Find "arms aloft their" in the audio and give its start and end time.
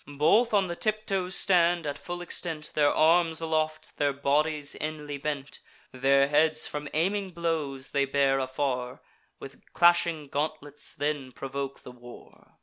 2.91-4.13